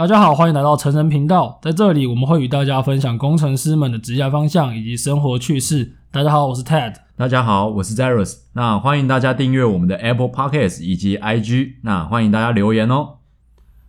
[0.00, 1.60] 大家好，欢迎来到成人频道。
[1.60, 5.94] 在这里，我们会与大家分享工程师们的职业方向以及生活趣事。
[6.10, 6.94] 大家好，我是 Ted。
[7.18, 8.38] 大家好，我是 Zeros。
[8.54, 11.72] 那欢迎大家订阅我们的 Apple Podcast 以及 IG。
[11.82, 13.18] 那欢迎大家留言哦。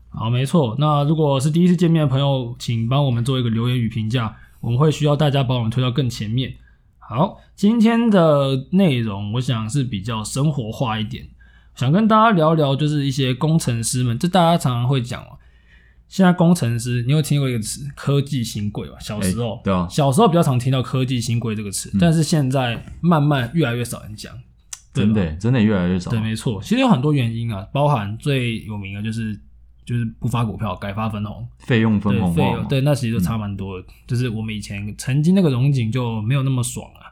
[0.10, 0.76] 好，没错。
[0.80, 6.56] 那如果是第一次见面的朋友，请帮我们做一个留言与评价，我们会需要大家把我们推到更前面。
[7.00, 11.30] 好，今天的内容我想是比较生活化一点，
[11.74, 15.24] 想跟大家聊聊，就是一些工程师们，这大家常常会讲
[16.12, 18.98] 现在工程师，你有听过一个词“科技新贵”吧？
[19.00, 24.38] 小时候，欸、对啊，小时候比较常听到“科技新贵”这个词，嗯，但是现在慢慢越来越少人讲，
[24.94, 26.12] 真的，真的越来越少。
[26.12, 29.40] 对，没错，其实有很多原因啊，包含最有名的就是
[29.86, 33.94] 就是不发股票，改发分红，费用分红，费用，对，那其实就差蛮多的，嗯。
[34.06, 37.08] 就是我们以前曾经那个荣景就没有那么爽啊。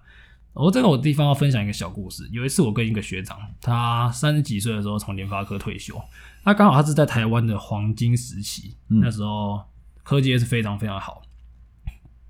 [0.51, 5.95] 我这个我地方要分享一个小故事，有一次我跟一个学长，他三十几岁的时候从联发科退休。
[6.43, 9.61] 那刚好他是在台湾的黄金时期，嗯，那时候
[10.03, 11.21] 科技也是非常非常好。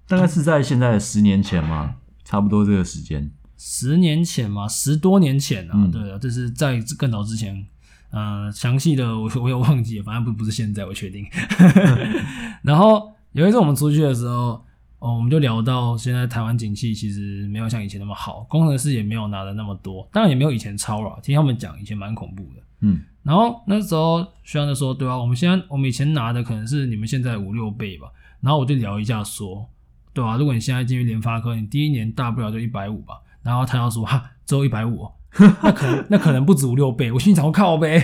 [0.07, 1.95] 大概是在现在的十年前嘛？
[2.23, 3.31] 差不多这个时间。
[3.57, 7.65] 十年前嘛，十多年前啊，嗯、对啊，这是在更早之前。
[8.11, 11.23] 呃，详细的我我也忘记了，反正不不是现在，我确定。
[12.63, 14.65] 然后有一次我们出去的时候，
[14.99, 21.17] 哦，我们就聊到现在台湾景气其实没有像以前那么好，工程师也没有拿的那么多，当然也没有以前超了。
[21.23, 22.61] 听他们讲，以前蛮恐怖的。
[22.81, 23.01] 嗯。
[23.21, 28.07] 然后那时候徐安就说：“对啊，我们现在我们以前拿的可能是你们现在五六倍吧。”
[28.41, 29.69] 然后我就聊一下说
[30.13, 38.03] ：“对啊，如果你现在进去联发科，你第一年大不了就一百五吧。”然后他要说：“哈，只有一百五，那可能那可能不止五六倍。”我心想：“我靠呗，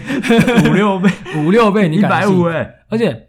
[0.69, 2.75] 五六倍，五六倍，你一百五哎！
[2.89, 3.27] 而且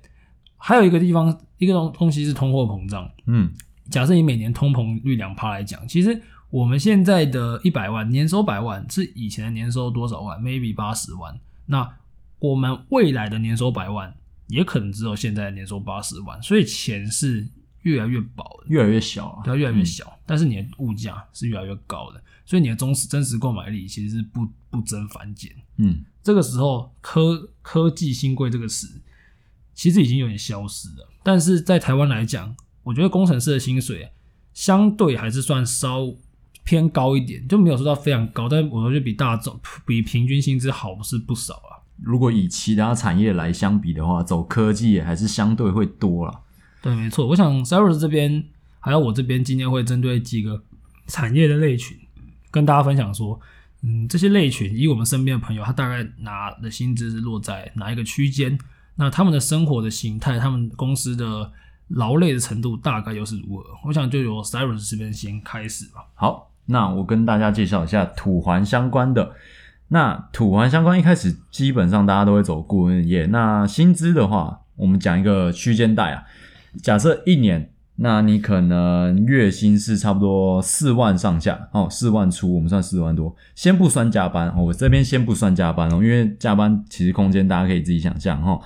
[0.57, 3.11] 还有一个地方，一个东东西是通货膨胀。
[3.27, 3.51] 嗯，
[3.91, 11.97] 假设你每年通膨率两趴来讲，其实我们现在的一百万年收百万是以前的年收多少万？maybe 八十万。”那
[12.39, 14.15] 我们未来的年收百万，
[14.49, 17.49] 也可能只有现在的年收八十万，所以钱是
[17.83, 20.05] 越来越薄的，越来越小啊，对，越来越小。
[20.05, 25.51] 嗯、但是你的物价是越来越高的，所以你的真实真实购买力其实是不不增反减。
[25.79, 29.01] 嗯，这个时候科科技新贵这个词
[29.77, 31.09] 其实已经有点消失了。
[31.23, 34.11] 但是在台湾来讲，我觉得工程师的薪水
[34.53, 36.13] 相对还是算稍
[36.65, 41.79] 偏高一点，就没有说到非常高，但我觉得比大众比平均薪资好是不少啊。
[42.03, 46.41] 如果以其他产业来相比的话，走科技也还是相对会多了。
[46.83, 47.27] 对，没错。
[47.27, 48.45] 我想 Cyrus 这边
[48.81, 50.63] 还有我这边今天会针对几个
[51.07, 51.97] 产业的类群
[52.51, 53.39] 跟大家分享说，
[53.83, 58.59] 嗯，这些类群以我们身边的朋友，他大概拿的薪资是落在哪一个区间？
[58.97, 61.53] 那他们的生活的形态，他们公司的
[61.89, 63.65] 劳累的程度大概又是如何？
[63.87, 66.07] 我想就由 Cyrus 这边先开始吧。
[66.15, 66.51] 好。
[66.69, 69.37] 那我跟大家介绍一下土环相关的。
[69.87, 73.27] 那土环相关一开始基本上大家都会走顾问业。
[73.27, 76.25] 那薪资的话，我们讲一个区间带啊。
[76.83, 83.35] 假设一年，那你可能月薪是差不多四万上下哦，四万出，我们算四万多。
[83.55, 88.61] 先不算加班哦，我这边先不算加班哦，因为加班其实空间大家可以自己想象哈。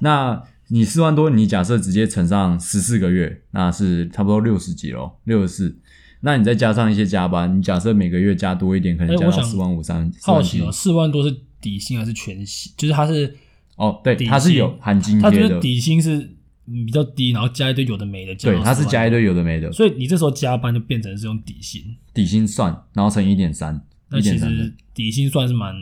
[0.00, 5.78] 那你四万多，你假设直接乘上十四个月，那是差不多六十几咯，六十四。
[6.20, 10.10] 那你再加上一些加班，你假设每个月加多一点，可能加到四万五三。
[10.22, 12.72] 好奇哦，四万多是底薪还是全薪？
[12.76, 13.36] 就是它是
[13.76, 15.36] 哦，对，它是有含津贴的。
[15.36, 16.35] 它就是底薪是
[16.66, 18.34] 比较低，然后加一堆有的没的。
[18.34, 19.72] 对，它是加一堆有的没的。
[19.72, 23.80] 所以你这时候加班就变成是用底薪，底薪算，然后乘一点三。
[24.08, 25.74] 那其实底薪算是蛮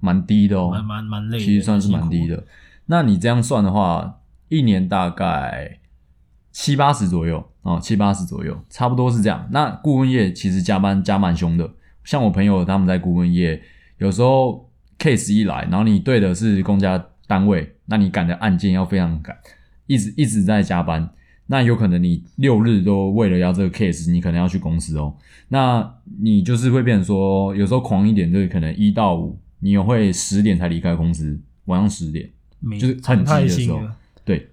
[0.00, 2.44] 蛮低的哦，蛮蛮蛮累的，其实算是蛮低的。
[2.86, 5.78] 那你这样算的话，一年大概
[6.50, 7.48] 七八十左右。
[7.62, 9.48] 哦，七八十左右，差不多是这样。
[9.52, 11.70] 那顾问业其实加班加蛮凶的，
[12.02, 13.62] 像我朋友他们在顾问业，
[13.98, 14.68] 有时候
[14.98, 19.36] case 一来，然后你对的是公家单位，那你赶的案件要非常赶，
[19.86, 21.08] 一直一直在加班，
[21.46, 25.14] 那有可能你六日都为了要这个 case，你可能要去公司哦。
[25.48, 32.30] 那你就是会变成说，有时候狂一点，就是可能一到五，你也会十点才离开公司，晚上十点，
[32.78, 33.80] 就是很急的时候。
[34.24, 34.48] 对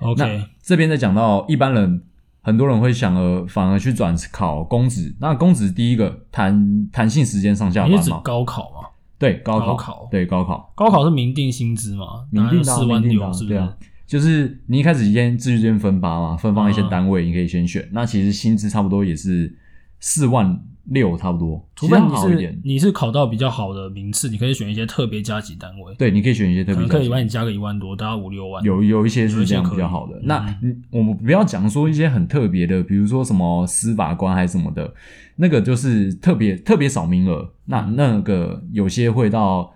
[0.00, 2.02] ，OK，这边在讲到一般人。
[2.44, 8.20] 很多人会想而反而去转考公职，那公职第一个弹弹性时间上下班嘛？
[8.24, 8.88] 高考嘛？
[9.16, 12.26] 对，高考，高考，对，高考，高考是明定薪资嘛？
[12.32, 13.76] 明定的，明定的，对啊，
[14.06, 19.56] 就是你一开始先志愿分发嘛，分发一些单位，你可以先选，嗯、那其实薪资差不多也是
[20.00, 20.64] 四万。
[20.86, 25.94] 六差不多，除非你是你是考到比较好的名次，你可以选一些特别加级单位。
[25.94, 28.60] 对，你可以选一些特别可以帮你加个一万多，大概五六万。
[28.64, 30.18] 有有一些是这样比较好的。
[30.24, 34.92] 那嗯，我们不要讲说一些很特别的，比如说什么司法官还是什么的，
[35.36, 37.48] 那个就是特别特别少名额。
[37.66, 39.72] 那那个有些会到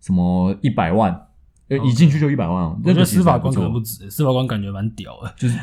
[0.00, 1.20] 什么一百万，
[1.76, 2.64] 一进去就一百万。
[2.64, 5.58] 我觉得司法官可能不止，司法官感觉蛮屌的，就是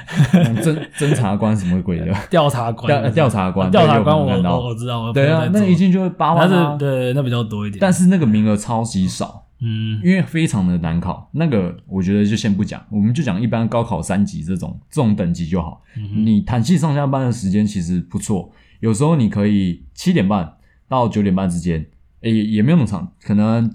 [0.62, 9.44] 侦 侦查官什么鬼的， 调查官，调查官，调查官，我我知道，对啊，那一进去就八万，但是对那比较多一点，但是那个名额超级少。
[9.62, 15.82] 嗯，因为非常的难考，那个我觉得就先不讲，我们就讲一般高考三级这种这种等级就好。
[15.96, 18.52] 嗯、你弹性上下班的时间其实不错，
[18.82, 20.58] 有时候你可以七点半
[20.90, 21.84] 到九点半之间，
[22.22, 23.74] 诶，也没有那么长，可能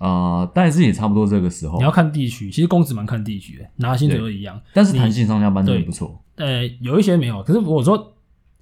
[0.00, 1.78] 呃，但是也差不多这个时候。
[1.78, 6.20] 你要看地区，其实工资蛮看地区的，拿薪水都一样，但是弹性上下班真的不错。
[6.36, 8.14] 呃，有一些没有，可是我说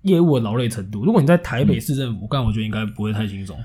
[0.02, 3.56] 业务的劳累程度，如果你在台北市政府干，嗯、我觉得应该不会太轻松。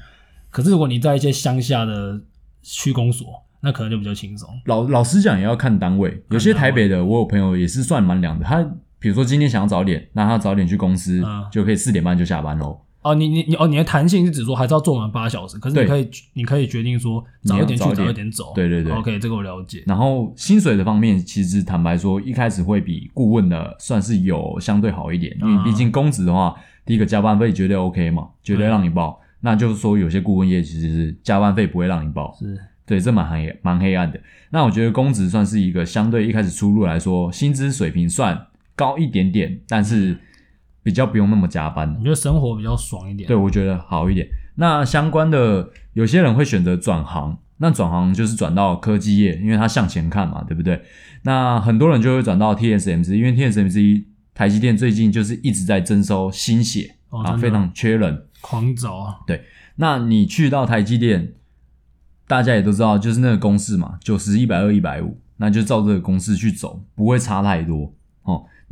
[0.50, 2.22] 可是如果你在一些乡下的，
[2.62, 3.28] 区公所，
[3.60, 4.48] 那可能就比较轻松。
[4.66, 6.24] 老老实讲，也要看单位。
[6.30, 8.46] 有些台北的，我有朋友也是算蛮凉的。
[8.46, 8.64] 他
[9.00, 12.80] 比如说今天想要早点，那他早点去公司，嗯、就可以四点半就下班喽。
[13.04, 15.58] 哦，你你你哦，你的弹性是指说还是要做满八小时？
[15.60, 18.54] 可是你可以你可以决定说早一点去，早一点走。
[18.56, 19.84] 对对对，OK，这个我了解。
[19.86, 26.56] 然后薪水的方面，其实坦白说，一开始会比顾问的算是有相对好一点，因为毕竟公职的话，
[26.86, 29.20] 第一个加班费绝对 OK 嘛，绝对让你报。
[29.22, 32.36] 嗯、那就是说，有些顾问业其实是加班费不会让你报。
[32.40, 32.58] 是。
[32.86, 34.20] 对，这蛮黑蛮黑暗的。
[34.50, 40.18] 那我觉得公职算是一个相对一开始出入来说，薪资水平算高一点点，但是
[40.84, 41.96] 比较不用那么加班。
[41.98, 43.26] 你觉得生活比较爽一点？
[43.26, 44.28] 对，我觉得好一点。
[44.56, 50.82] 那相关的，有些人会选择转行，那转行就是转到科技业，因为他向前看嘛，对不对？
[51.24, 54.04] 那很多人就会转到 TSMC，因为 TSMC
[54.36, 59.20] 台积电最近就是一直在征收新血、哦、啊，非常缺人，狂找啊。
[59.26, 59.44] 对，
[59.78, 61.34] 那你去到台积电。
[62.26, 67.92] 大家也都知道，就是那个公式嘛，九十、一百二、一百五，那就照这个公式去走，不会差太多哦。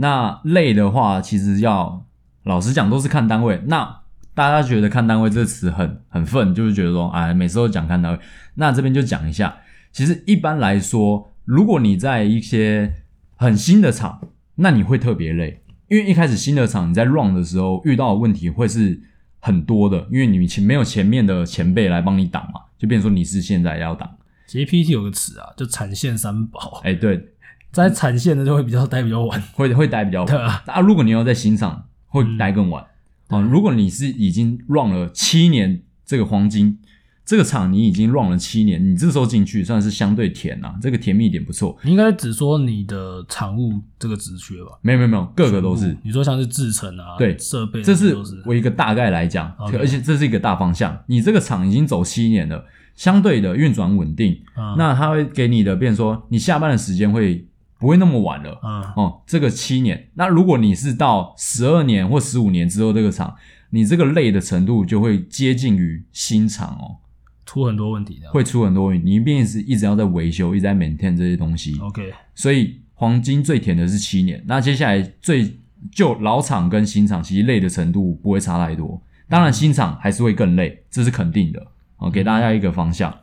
[0.02, 2.04] 那累的话，其实要
[2.44, 3.62] 老实讲，都是看单位。
[3.68, 4.02] 那
[4.34, 8.20] 大家觉得看单位这个词很很愤，就是觉得说，哎，每次都讲看单位。
[8.56, 9.56] 那这边就讲一下，
[9.92, 12.92] 其实一般来说，如果你在一些
[13.36, 14.20] 很新的厂，
[14.56, 19.00] 那你会特别累，因为一开始新的厂你在 run 的时候遇到的问题会是
[19.40, 22.62] 很多的，因为你前没有前面的前辈来帮你挡嘛。
[22.82, 24.10] 就变成说你是现在要挡，
[24.48, 26.82] 其实 PT 有个词啊，就产线三宝。
[26.84, 27.24] 哎，对，
[27.72, 30.28] 在产线的就会比较待比较晚， 会会待比较晚。
[30.28, 32.86] 对啊，啊，如果你要在新厂，会待更晚。
[33.28, 36.80] 啊，如果你是已经 run 了七年这个黄金。
[37.24, 41.78] 这个厂你已经 run 了七年，你这时候进去算是相对甜呐、啊，这个甜蜜点不错。
[41.84, 44.72] 你应该只说你的产物这个职缺吧？
[44.82, 45.96] 没有没有没有，个个都是。
[46.04, 50.98] 你说像是制程啊，对，设备，这是我一个大概来讲.而且这是一个大方向。
[51.06, 52.66] 你这个厂已经走七年了，
[52.96, 57.48] 相对的运转稳定，嗯、那他会给你的变说，你下班的时间会
[57.82, 58.60] 不会那么晚了？
[58.64, 63.36] 嗯，哦，这个七年，那如果你是到十二年或十五年之后这个厂，
[63.72, 66.98] 你这个累的程度就会接近于新厂哦。
[67.44, 69.04] 出很多问题的，会出很多问题。
[69.04, 71.76] 你一边是一直要在维修，一直在 maintain 这些东西。
[71.80, 74.42] OK，所以黄金最甜的是七年。
[74.46, 75.58] 那接下来最
[75.92, 79.02] 就老厂跟新厂其实累的程度不会差太多。
[79.28, 81.66] 当然新厂还是会更累，这是肯定的。
[81.98, 83.14] 好，给大家一个方向。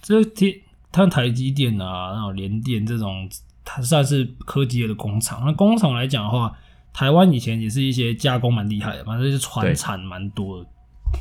[0.00, 0.54] 这天
[0.92, 3.28] 它台积电啊，然后联电这种，
[3.64, 5.42] 它算是科技业的工厂。
[5.44, 6.56] 那工厂来讲的话，
[6.92, 10.68] 台湾以前也是一些加工蛮厉害的，反正就是船产蛮多的。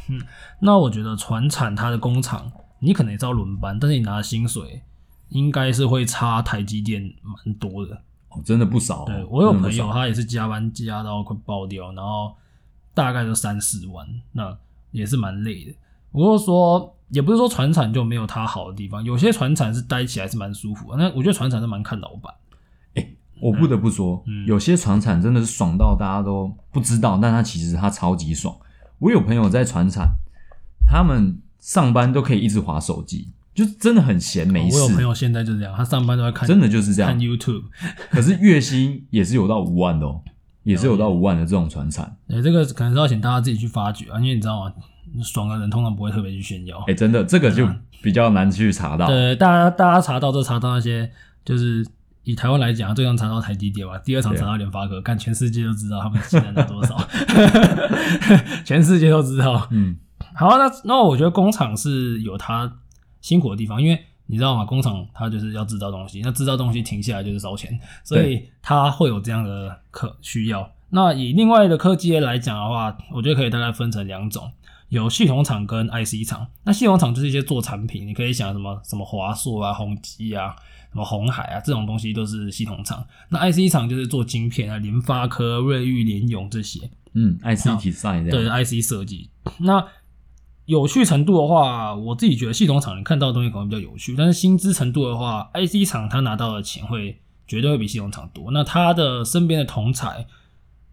[0.10, 0.22] 嗯，
[0.60, 4.82] 那我觉得船产它的工厂，你可能也知道轮班，但是你拿的薪水
[5.29, 7.96] 应该是会差台积电蛮多的。
[8.29, 9.06] 哦，真的不少哦。
[9.08, 12.36] 对，我有朋友，他也是加班加到快爆掉，然后
[12.94, 14.56] 大概就三四万，那
[14.91, 15.74] 也是蛮累的。
[16.12, 20.98] 不过说，也不是说船产就没有它好的地方，有些船产是待起来是蛮舒服的。
[20.98, 22.34] 那我觉得船产是蛮看老板。
[23.43, 28.55] 欸，我不得不说，嗯，有些传产真的是爽到大家都不知道，但他其实它超级爽。
[29.00, 30.07] 我有朋友在传产，
[30.88, 34.77] 他们上班都可以一直划手机，就真的很闲没事。
[34.77, 37.63] 我有朋友现在就这样，他上班都在看，真的就是这样看 YouTube。
[38.09, 40.21] 可是月薪也是有到五万的哦，
[40.63, 42.15] 也是有到五万的这种传产。
[42.29, 44.73] 对，这个可能是要请大家自己去发掘啊，因为你知道吗？
[45.21, 46.81] 爽的人通常不会特别去炫耀。
[46.88, 47.67] 哎，真的，这个就
[48.01, 49.05] 比较难去查到。
[49.07, 51.12] 对，大家大家查到就查到那些
[51.43, 51.85] 就是。
[52.24, 56.98] 以台湾来讲，最终查到台积电吧，第二场查到联发科，看全世界都知道他们现在拿多少，
[58.63, 59.68] 全世界都知道。
[59.72, 59.98] 嗯，
[60.34, 62.80] 好，那那我觉得工厂是有它
[63.20, 64.63] 辛苦的地方，因为你知道吗？
[64.63, 70.72] 工厂它就是要制造东西，那制造东西停下来就是烧钱，所以它会有这样的可需要。
[70.92, 74.50] 那以另外的科技业来讲的话，我觉得可以大概分成两种，
[74.88, 76.48] 有系统厂跟 IC 厂。
[76.63, 80.56] 那系统厂就是一些做产品，你可以想什么什么华硕啊、宏基啊。
[80.93, 83.03] 什么红海啊，这种东西都是系统厂。
[83.29, 86.88] 那 IC 厂就是做晶片啊，联发科、瑞昱、联咏这些。
[87.15, 89.31] 嗯，IC design 对，IC 设计。
[89.59, 89.83] 那
[90.65, 98.51] 有趣程度的话，我自己觉得系统厂你看到的东西可能比较有趣，但是薪资程度的话，IC 厂他拿到的钱会绝对会比系统厂多。
[98.51, 100.27] 那他的身边的同才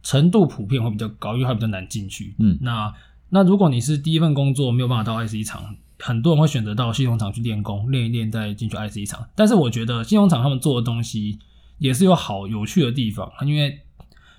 [0.02, 2.35] 程度普遍会比较高，因为他比较难进去。
[2.38, 2.92] 嗯，那
[3.28, 9.28] 那如果你是第一份工作没有办法到 IC 厂，很多人会选择到系统厂去练功，练一练再进去 IC 厂。
[9.35, 11.38] 但是我觉得系统厂他们做的东西
[11.78, 13.78] 也是有好有趣的地方，因为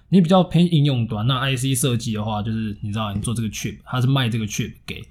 [0.09, 1.25] 你比较偏应用端。
[1.27, 5.01] 那 IC 设计的话，就是你知道你做这个 chip，它是卖这个 chip 给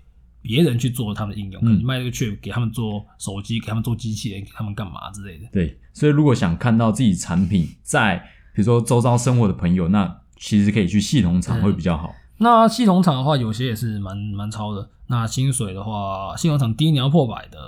[0.43, 5.47] 别人去做他们的应用，嗯、你卖这个 chip 给他们做手机，给他们做机器人，给他们干嘛之类的。
[5.53, 8.19] 对，所以如果想看到自己产品在
[8.55, 12.15] 比如说周遭生活的朋友，那其实可以去系统厂会比较好。
[12.43, 14.89] 那系统厂的话，有些也是蛮蛮超的。
[15.09, 17.59] 那薪水的话，系统厂第一年要破百的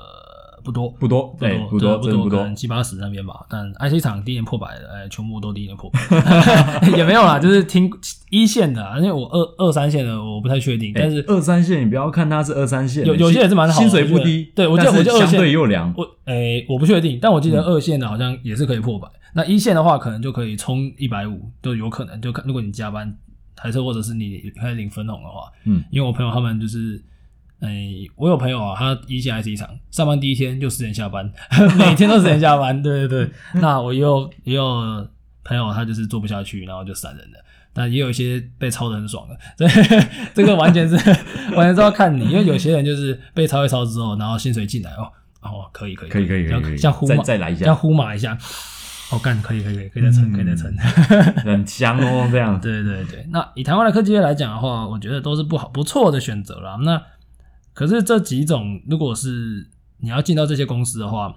[0.65, 3.35] 不多，不多，不多，对，不多，不多，可能七八十那边吧。
[3.51, 6.01] 但 IC 厂第一年破百的，哎，全部都第一年破百，
[6.97, 7.91] 也没有啦，就是听
[8.31, 10.93] 一线的，因为我二二三线的我不太确定。
[10.95, 14.51] 但是二三线，你不要看它是二三线，有有些也是蛮好，薪水不低。
[14.55, 15.93] 对，我记得我就二线相对又凉。
[15.95, 19.07] 我哎，我不确定，但我记得二线的好像也是可以破百。
[19.35, 22.19] 那一线的话，可能就可以冲一百五，都有可能。
[22.23, 23.15] 就看如果你加班。
[23.63, 27.01] 还是或者是你开始领分红的话，嗯，因为我朋友他们就是，
[27.61, 31.33] 哎、欸，我有朋友啊，他一线 IC 厂上班第一天就十点下班，
[31.79, 33.33] 每天都十点下班， 对对对。
[33.61, 35.07] 那我也有也有
[35.45, 37.39] 朋友他就是做不下去，然后就闪人了。
[37.73, 39.67] 但也有一些被抄的很爽的， 这
[40.35, 40.95] 这个完全是
[41.55, 45.09] 完全是要看你，因为有些人就是被抄一抄之后，然后薪水进来哦，
[45.41, 48.37] 哦，可以可以可以可以可以，像呼马再再来一下，像呼马一下。
[49.13, 50.75] 哦，干可以可以可以可以再撑可以再撑，
[51.45, 52.59] 很香哦这样。
[52.59, 56.77] 对对对，那以台湾的科技业来讲的话，我觉得都是不好不错的选择啦。
[56.83, 57.03] 那
[57.75, 61.37] 可是这几种，如果是你要进到这些公司的话，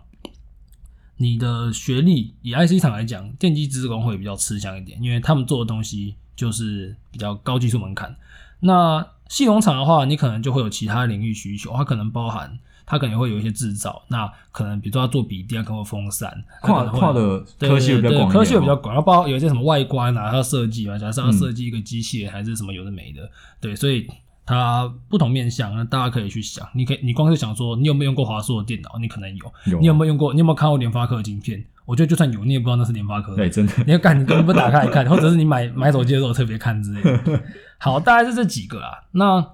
[1.17, 8.15] 你的学历以 IC 厂来讲，电机资工会比较吃香一点，因为他们做的东西就是比较高技术门槛。
[8.61, 12.57] 那系统厂的话，你可能就会有其他领域需求，它可能包含。
[12.85, 24.07] 他可能会有一些制造，那可能比如说要做笔电，可能会风扇，跨跨的科系比较广，科系比较广，然后包括有一些什么外观啊，它要设计啊，假设要设计一个机械还是什么有的没的，嗯、对，所以
[24.45, 28.97] 它不同面向，那大家可以去想，你可以，你光是想说，你有没有用过华硕的电脑？
[28.99, 30.31] 你可能有，有你有没有用过？
[30.33, 31.65] 你有没有看过联发科的晶片？
[31.85, 37.43] 我觉得就算有，你也不知道那是联发科的，对，真的， 你要看，你根本不打开来看，或者是你买买手机的时候特别看之类的。
[37.77, 39.45] 好，大概是这几个啊，那。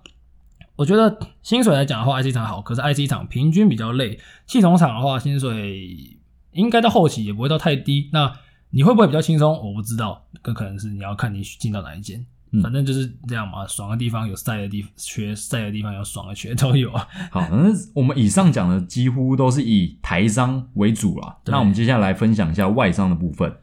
[0.81, 4.19] 我觉得薪水来讲的话，IC 厂好，可是 IC 厂平均比较累。
[4.47, 6.17] 系统厂的话，薪水
[6.53, 8.09] 应该到后期也不会到太低。
[8.11, 8.33] 那
[8.71, 9.53] 你会不会比较轻松？
[9.63, 12.25] 我不知道，更可能是你要看你进到哪一间。
[12.51, 17.07] 嗯、反正就是这样嘛，爽的地方有晒的地方，缺晒的地方有爽的缺都有啊。
[17.29, 21.37] 好，那我们以上讲的几乎都是以台商为主啦。
[21.45, 23.55] 那我们接下来分享一下外商的部分。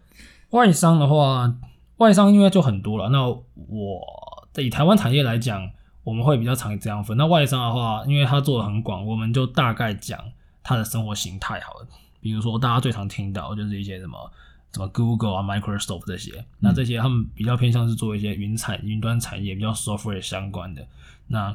[0.51, 1.53] 外商的话，
[1.97, 3.09] 外商因为就很多了。
[3.09, 4.01] 那我
[4.59, 5.69] 以台湾产业来讲。
[6.09, 7.15] 我们会比较常这样分。
[7.19, 10.19] 那外商的话，因为他做的很广，我们就大概讲
[10.62, 11.88] 他的生活形态好了。
[12.19, 14.33] 比如说，大家最常听到就是一些什么
[14.73, 16.47] 什么 Google 啊、Microsoft 这些。
[16.61, 20.88] 那这些他们比较偏向是做一些云产、云端产业比较 software 相关的。
[21.27, 21.55] 那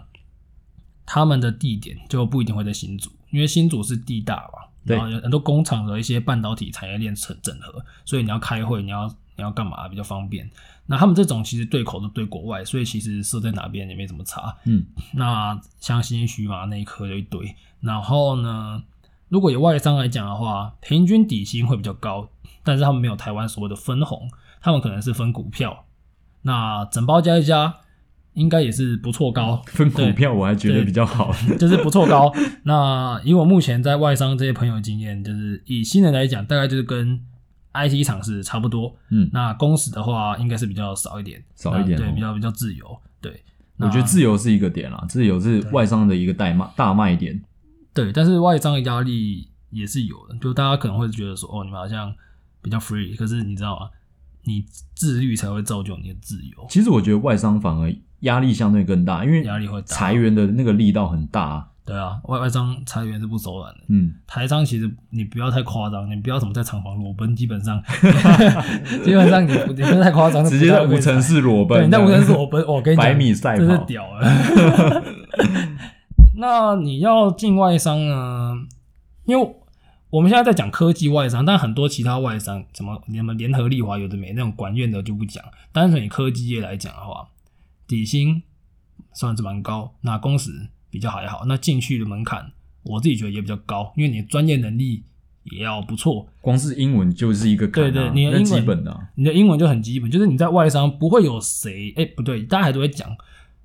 [1.04, 10.50] 他们的地点就不一定会在新竹，因为新竹是地大嘛，然后有很多工厂的一些半导体产业链整整合，所以你要开会，你要你要干嘛比较方便。
[10.86, 14.54] 那他们这种其实对口都对国外，所以其实设在哪边也没怎么差。
[14.66, 17.56] 嗯，那像新徐嘛那一颗就一堆。
[17.80, 18.84] 然后呢，
[19.30, 22.28] 如果有外商来讲的话，平均底薪会比较高，
[22.64, 24.30] 但是他们没有台湾所谓的分红，
[24.62, 25.86] 他们可能是分股票。
[26.42, 27.74] 那整包加一加，
[28.34, 29.62] 应该也是不错高。
[29.68, 32.30] 分股票我还觉得比较好， 就是不错高。
[32.64, 37.22] 那以我目前在外商这些朋友经验，就是以新人来讲，大概就是跟。
[37.74, 42.86] IC 厂是差不多，嗯，那工时的话应该是比较少一点，少一点，对，比较比较自由，
[43.20, 43.44] 对。
[43.78, 47.44] 我觉得自由是一个点啦，自由是外商的一个大卖大卖点，
[47.94, 48.14] 对。
[48.14, 52.14] 但是外商的压力也是有的，就大家可能会觉得说，哦，你们好像
[52.62, 53.90] 比较 free，可是你知道吗？
[54.44, 54.64] 你
[54.94, 56.68] 自律才会造就你的自由。
[56.70, 61.72] 其实我觉得外商反而压力相对更大，因为压力会裁员的那个力道很大。
[61.86, 63.82] 对啊，外外商裁员是不手软的。
[63.90, 67.84] 嗯，台商其实你不要太夸张，你不要什么在厂房裸奔，基本上
[69.04, 71.92] 基本上你你不要太夸张，直接在无尘室裸奔。
[71.92, 75.04] 在无尘室裸奔，我跟你讲，百米赛跑，这是屌了。
[76.38, 78.54] 那你要进外商呢？
[79.26, 79.56] 因为
[80.10, 85.44] 我们现在在讲科技外商，但很多其他外商，什么什么联合利华有的没那种管院的就不讲。
[85.74, 87.28] 单纯以科技业来讲的话，
[87.86, 88.42] 底薪
[89.12, 90.70] 算是蛮高，那工时。
[90.94, 92.52] 比较还好，那进去的门槛，
[92.84, 95.04] 我自己觉得也比较高，因为你的专业能力
[95.46, 96.28] 也要不错。
[96.40, 103.10] 光是英文就是一个对对，你的英文基本的，你的英文就很基本，就是你在外商不会有谁，哎，不对，大家还都会讲，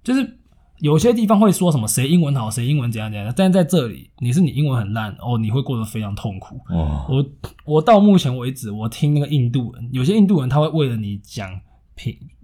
[0.02, 0.38] 就是
[0.78, 6.58] 有些地方会说什么谁英文好，谁英文怎样怎样，但在这里你是你英文很烂哦，你会过得非常痛苦。
[6.70, 7.26] 哦，我
[7.66, 11.60] 我到目前为止，我听那个印度人，有些印度人他会为了你讲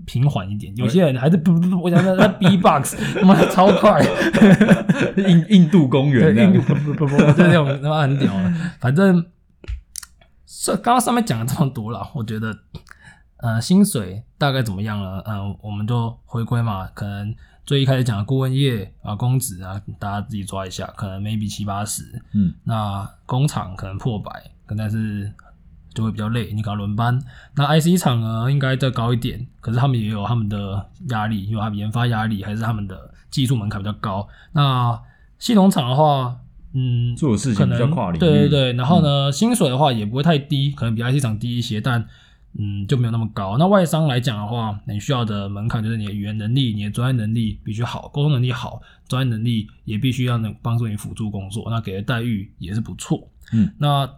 [0.07, 4.01] 平平缓一点，有些人还是不不不，我想那那 B box 他 妈超快，
[5.17, 9.25] 印印度公园，印度不不不不，就那种他妈很屌的，反正
[10.47, 12.57] 这刚刚上面讲了这么多了，我觉得
[13.39, 15.23] 呃薪水大概怎么样了？
[15.27, 17.35] 嗯、呃，我们就回归嘛，可能。
[17.67, 22.03] 最一开始讲的顾问业啊，工资啊，大家自己抓一下，可能 maybe 七八十，
[22.35, 24.31] 嗯，那工厂可能破百，
[24.77, 25.33] 但是
[25.95, 27.19] 就会比较累，你搞轮班。
[27.55, 34.27] 那 IC 厂呢，应该再高一点，可是他们也有他们的压力，因为他们研发压力，还是他们的技术门槛比较高。
[34.53, 35.01] 那
[35.39, 36.37] 系统厂的话，
[36.73, 42.07] 嗯，做的事情比较跨领域，对对对，然后呢，嗯、薪水的话也不会太低，可能比 IC 厂低一些，但。
[42.57, 43.59] 嗯，就没有那么高。
[43.59, 51.65] 那外商来讲的话，你需要的门槛就是你的语言能力、你的专业能力必须好，沟通能力好，专业能力也必须要能帮助你辅助工作。
[51.69, 53.29] 那给的待遇也是不错。
[53.53, 54.09] 嗯，那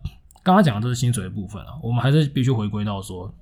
[0.46, 3.34] 刚刚讲的都是薪水的部分啊，我们还是必须回归到说，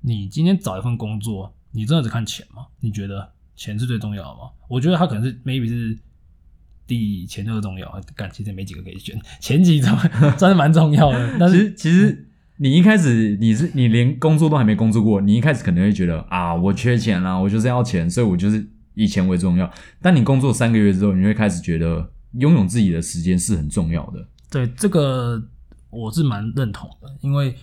[0.00, 2.66] 你今天找一份工作，你真的只看钱吗？
[2.80, 4.50] 你觉得钱是最重要的吗？
[4.68, 5.96] 我觉得它可能是 maybe 是
[6.88, 9.96] 第前二重要，感其实也没几个可以选，前几种
[10.36, 11.34] 真的蛮重要的。
[11.38, 12.00] 但是其实。
[12.00, 12.26] 其实
[12.56, 19.72] 你一开始你是你连工作都还没工作过，你一开始可能会觉得啊，我缺钱啦，我就是要钱，所以我就是以钱为重要。
[20.02, 24.28] 但你工作三个月之后，你会开始觉得拥有自己的时间是很重要的。
[24.50, 25.42] 对，这个
[25.90, 27.54] 我是蛮认同的，因为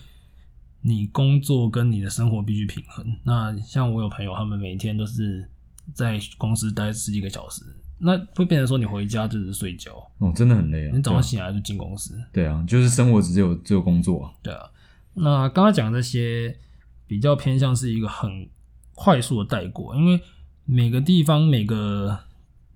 [0.82, 3.04] 你工作跟你的生活必须平衡。
[3.24, 5.48] 那像我有朋友，他们每天都是
[5.92, 7.62] 在公司待十几个小时，
[7.98, 10.92] 那会变成说你回家就是睡觉哦，真的很累啊。
[10.94, 12.16] 你早上醒来就进公司。
[12.32, 14.32] 对啊，就是生活只有只有工作。
[14.42, 14.70] 对啊。
[15.14, 16.56] 那刚刚讲这些
[17.06, 18.48] 比较偏向是一个很
[18.94, 20.20] 快速的带过，因为
[20.64, 22.20] 每个地方、每个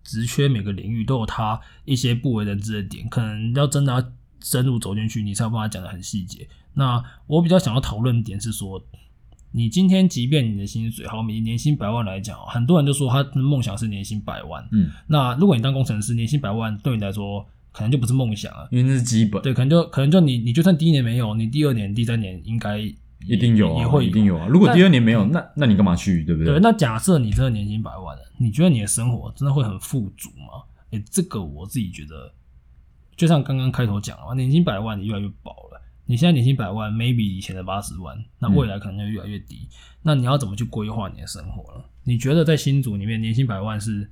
[0.03, 6.49] 职缺、每个领域都有它一些不为人知的点，可能要真的要深入走进去，你才有办法讲的很细节。
[6.75, 8.83] 那我比较想要讨论点是说，
[9.53, 14.67] 你今天即便你的薪水好，以年薪百万来讲，很多人就说他的梦想是年薪百万。
[14.73, 19.41] 嗯，那如果你当工程师，年薪百万对你来说，可能就不是梦想了，因为那是基本。
[19.43, 24.47] 对，可能就可能就你，你就算第一年没有，你第二年、第三年应该一定有啊，也会一定有啊。
[24.47, 26.55] 如果第二年没有，那那你干嘛去，对不对？
[26.55, 30.65] 对，那假设你真的年薪百万了，你觉得你的生活真的会很富足吗？
[30.91, 32.33] 诶，这个我自己觉得，
[33.17, 35.81] 就像刚刚开头讲了，年薪百万你越来越薄了。
[36.07, 39.57] 你现在年薪百万，maybe 以前的八十万，那未来可能就越来越低。
[39.63, 41.85] 嗯、那你要怎么去规划你的生活了？
[42.05, 44.11] 你觉得在新组里面，年薪百万是？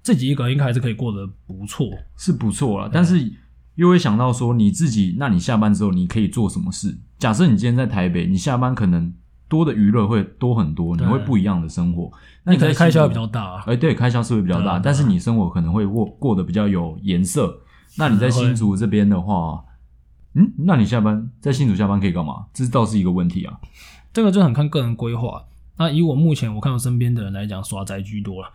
[0.00, 2.88] 自己一个人应该还是可以过得不错，是不错了。
[2.90, 3.30] 但是
[3.74, 6.96] 又会想到说，你自己，那你下班之后你可以做什么事？
[7.18, 9.12] 假设你今天在台北，你下班可能
[9.48, 12.10] 多的娱乐会多很多，你会不一样的生活。
[12.44, 17.60] 那你可能开销比较大，啊，哎，对，开销是会比较大，但是你生活可能会过过得比较有颜色。
[17.98, 19.64] 那你在新竹这边的话，
[20.34, 22.46] 嗯，那你下班在新竹下班可以干嘛？
[22.54, 23.60] 这倒是一个问题啊。
[24.12, 25.44] 这个就很看个人规划。
[25.76, 28.50] 那以我目前我看到身边的人来讲，耍宅居多了，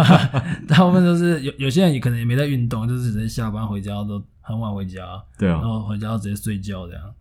[0.68, 7.14] 大部分都是有有些人也可能也没在运动，就是直接下班回家都很晚回家，对啊，然后回家直接睡觉这样，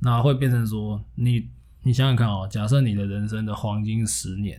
[0.00, 1.46] 那会变成说你
[1.82, 4.58] 你想想看哦，假设你的人生的黄金十年，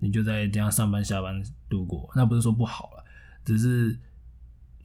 [0.00, 3.04] 你就在这样上班下班度过，那不是说不好了，
[3.42, 3.98] 只是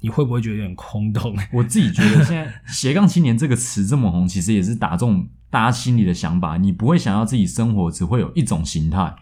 [0.03, 1.33] 你会不会觉得有点空洞？
[1.53, 5.25] 我自己觉得现在斜杠青年这个词这么红，其实也是打中。
[5.49, 9.15] 大家心里的想法，你不会想要自己生活只会有一种形态，啊、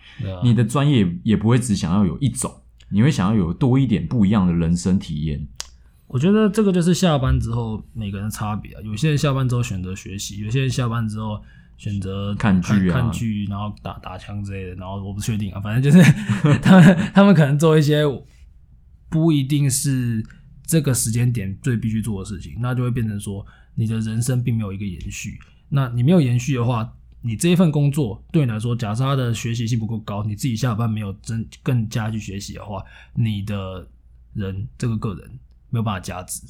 [0.43, 2.49] 你的专业也不会只想要有一种，
[2.89, 5.45] 你会想要有多一点不一样的人生体验。
[6.07, 8.81] 我觉得这个就是下班之后每个人的差别啊。
[8.81, 11.41] 有些人下班之后选择学习，有些人下班之后
[11.77, 14.75] 选择看剧啊，看剧，然后打打枪之类的。
[14.75, 16.01] 然后我不确定啊，反正就是
[16.63, 18.03] 他们他们可能做一些
[19.09, 20.25] 不一定是
[20.71, 25.37] 这个时间点最必须做的事情，那就会变成说你的人生并没有一个延续。
[25.67, 26.89] 那你没有延续的话，
[27.21, 32.81] 你这一份工作对你来说，假设他的学习性不够高，你自己下班没有真更加去学习的话，
[33.13, 33.85] 你的
[34.33, 35.29] 人这个个人
[35.69, 36.41] 没有办法加值，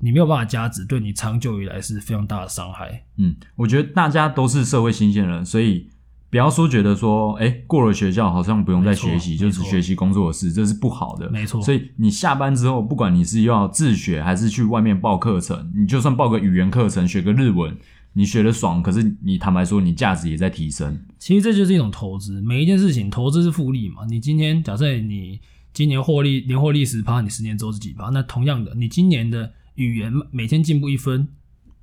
[0.00, 3.06] 你没有办法加值，对你长久以来是非常大的伤害。
[3.16, 5.88] 嗯，我觉得大家都是社会新鲜人，所以
[6.30, 11.28] 不要说觉得说，哎、欸，过了学校好像不用再学习，就只学习工作的事，这是不好的。
[11.30, 17.76] 没错，所以你下班之后，不管你是要自学还是去外面报课程，你就算报个语言课程，学个日文。
[18.12, 21.00] 你学的爽，可是你坦白说，你价值也在提升。
[21.20, 24.04] 其实这就是一种投资，每一件事情投资是复利嘛。
[24.08, 25.38] 你今天假设你
[25.72, 28.08] 今年获利年获利十趴，你十年之后是几趴？
[28.08, 31.28] 那同样的，你今年的语言每天进步一分，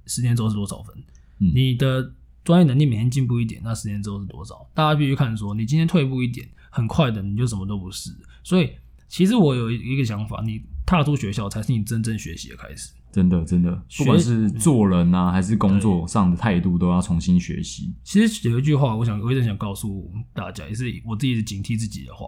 [0.05, 0.93] 十年之后是多少分？
[1.39, 2.11] 嗯，你的
[2.47, 4.65] 专业能力每天进步一点，那十年之后是多少？
[4.73, 8.09] 大家必须看说，你今天退步一点，很快的你就什么都不是。
[8.41, 8.71] 所以
[9.09, 12.93] 其实我有一个想法，你踏出学校才是你真正学习的开始。
[13.11, 17.93] 真的，真的，不管是做人啊，还是工作上的态度，都要重新学习。
[18.05, 22.27] 其实有一句话，我想我一直想告诉大家，也是我自己的警惕自己的话：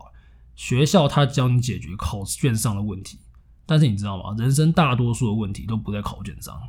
[0.53, 3.19] 学校它教你解决考卷上的问题，
[3.65, 4.35] 但是你知道吗？
[4.37, 6.59] 人生大多数的问题都不在考卷上。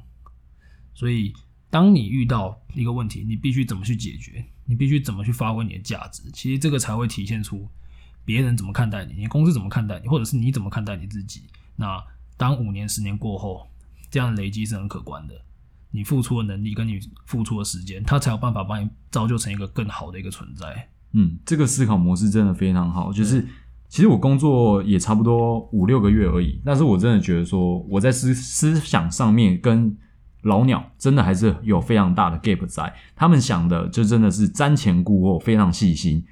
[0.95, 1.33] 所以，
[1.71, 4.45] 当你遇到一个问题，你必须怎么去解决？
[4.67, 6.23] 你必须怎么去发挥你的价值？
[6.33, 7.69] 其实这个才会体现出
[8.25, 11.43] 别人怎么看待你，你公司怎么看待你，或者是你怎么看待你自己。
[11.77, 12.03] 那
[12.37, 13.69] 当五年、十年过后，
[14.11, 15.35] 这样的累积是很可观的，
[15.91, 20.89] 你付出的能力跟你付出的时间，它才有办法把你造就成一个更好的一个存在。
[21.13, 23.13] 嗯，这个思考模式真的非常好。
[23.13, 23.47] 就是
[23.89, 29.97] 其实我工作也差不多五六个月而已，但是我真的觉得说我在思思想上面跟
[30.43, 32.95] 老鸟真的还是有非常大的 gap 在。
[33.15, 36.25] 他们想的就真的是瞻前顾后，非常细心。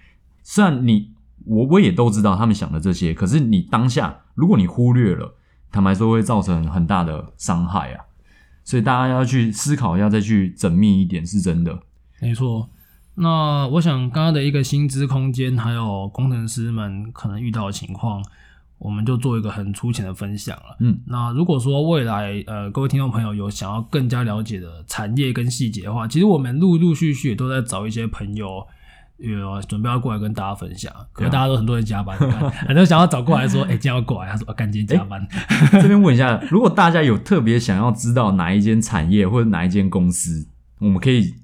[0.42, 1.12] 虽然你
[1.44, 5.34] 我我也都知道他们想的这些，可是你当下如果你忽略了。
[5.70, 8.02] 坦白说，会造成很大的伤害啊，
[8.64, 11.78] 所以大家要去思考一下，再去缜密一点，是真的。
[12.22, 12.66] 没错。
[13.16, 18.24] 那我想，刚刚的一个薪资空间，还有工程师们可能遇到的情况，
[18.78, 20.76] 我们就做一个很粗浅的分享了。
[20.80, 28.66] 嗯，那如果说未来呃，各位听众朋友有想要更加了解的产业跟细节的话，其实我们陆陆续续都在找一些朋友。
[29.20, 32.16] 有准备要过来跟大家分享，可是大家都很多人加班，
[32.68, 35.20] 很多想要找过来说，哎、欸，今天要过来，他说，赶紧加班。
[35.72, 40.46] 欸、 这边问一下，如果大家有特别想要知道哪一间产业或者哪一间公司，
[40.78, 41.34] 我们可以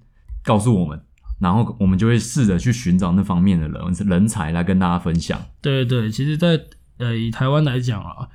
[0.45, 1.03] 告诉我们，
[1.41, 5.37] 然后我们就会试着去寻找那方面的人人才来跟大家分享。
[5.61, 6.65] 对对对，其实在，在
[6.99, 8.29] 呃以台湾来讲啊，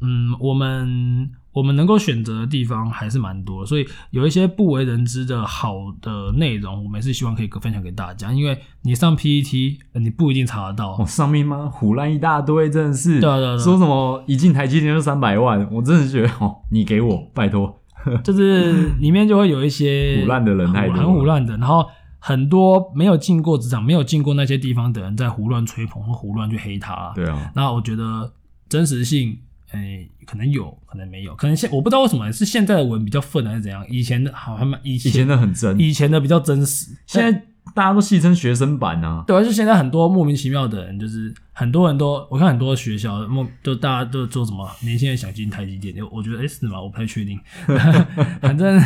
[0.00, 1.30] 嗯，我们。
[1.54, 8.32] 我们能够选择的地方还是蛮多，所以有一些不为人知的好的内容，我们也是希望可以分享给大家。
[8.32, 10.96] 因为你上 PTT，你不一定查得到。
[10.98, 11.68] 哦，上面吗？
[11.70, 13.20] 胡乱一大堆，真的是。
[13.20, 13.58] 对啊对啊。
[13.58, 17.82] 说什么一进台积电就三百万，我真的觉得哦，你给我拜托。
[18.24, 21.86] 就是里面就会有一些胡乱的人太多，很胡乱的，然后
[22.22, 27.12] 很多没有进过职场、没有进过那些地方的人在胡乱吹捧或胡乱去黑他。
[27.16, 27.50] 对啊。
[27.54, 28.32] 那我觉得
[28.68, 29.36] 真实性。
[29.74, 33.82] 哎、欸，可能有可能没有，可能现我不知道为什么是现在的文比较愤还是怎样？
[33.88, 36.94] 以前的好还蛮以前，以前的很真，以前的比较真实。
[37.06, 37.32] 现在
[37.74, 46.78] 大家都戏称学生版啊，对啊，就现在很多莫名其妙的人，就是很多人都我看很多学校莫就大家都做什么年轻人想进台积电，我觉得哎、欸、是吗？
[46.78, 47.40] 我不太确定。
[48.42, 48.78] 反正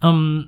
[0.00, 0.46] 嗯，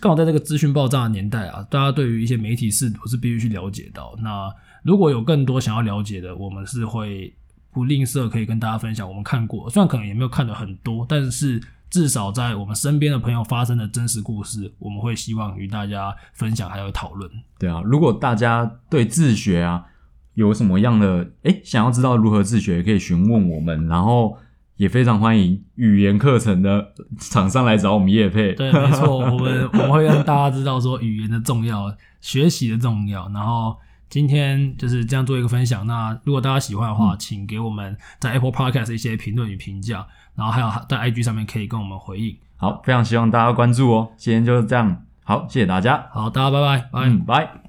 [0.00, 4.14] 刚好在这个资讯爆炸的年代啊，大家对于一些媒体识读是必须去了解到。
[4.22, 4.48] 那
[4.82, 7.34] 如果有更多想要了解的，我们是会。
[7.74, 17.30] 不吝啬可以跟大家分享我们看过，虽然可能也没有看的很多，但是至少在我们身边的朋友发生的真实故事，我们会希望与大家分享还有讨论。
[17.58, 19.86] 对啊，如果大家对自学啊
[20.34, 24.36] 有什么样的诶想要知道如何自学，也可以询问我们，然后
[24.82, 28.52] 也非常欢迎语言课程的厂商来找我们叶配。
[28.58, 33.76] 对，没错，我们我们会让大家知道说语言的重要，学习的重要，然后。
[34.12, 35.86] 今天就是这样做一个分享。
[35.86, 42.36] 那如果大家喜欢的话，请给我们在 Apple Podcast 一些评论与评价，然后还有在 IG 上面可以跟我们回应。
[42.58, 44.12] 好，非常希望大家关注哦。
[44.18, 46.08] 今天就是这样，好，谢谢大家。
[46.12, 47.52] 好，大家拜拜，拜、嗯、拜。